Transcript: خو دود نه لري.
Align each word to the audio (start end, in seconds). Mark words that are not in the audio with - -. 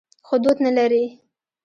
خو 0.27 0.35
دود 0.43 0.57
نه 0.65 0.71
لري. 0.77 1.03